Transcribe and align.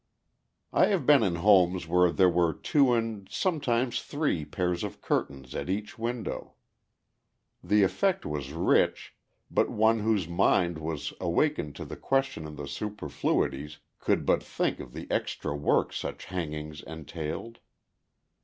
"I 0.73 0.87
have 0.87 1.05
been 1.05 1.21
in 1.21 1.35
homes 1.35 1.87
where 1.87 2.11
there 2.11 2.27
were 2.27 2.53
two 2.55 2.91
and 2.91 3.29
sometimes 3.29 4.01
three 4.01 4.45
pairs 4.45 4.83
of 4.83 4.99
curtains 4.99 5.53
at 5.53 5.69
each 5.69 5.99
window. 5.99 6.55
The 7.63 7.83
effect 7.83 8.25
was 8.25 8.51
rich, 8.51 9.13
but 9.51 9.69
one 9.69 9.99
whose 9.99 10.27
mind 10.27 10.79
was 10.79 11.13
awakened 11.21 11.75
to 11.75 11.85
the 11.85 11.97
question 11.97 12.47
of 12.47 12.57
the 12.57 12.67
superfluities 12.67 13.77
could 13.99 14.25
but 14.25 14.41
think 14.41 14.79
of 14.79 14.93
the 14.93 15.05
extra 15.11 15.55
work 15.55 15.93
such 15.93 16.25
hangings 16.25 16.81
entailed. 16.81 17.59